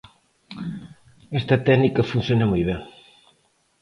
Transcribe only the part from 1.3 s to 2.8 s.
Esta técnica funciona moi ben.